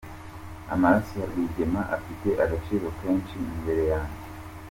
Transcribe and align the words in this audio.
Amaraso 0.73 1.11
ya 1.19 1.29
Rwigema 1.31 1.81
afite 1.95 2.29
agaciro 2.43 2.85
kenshi 2.99 3.33
imbere 3.55 3.83
yanjye. 3.91 4.21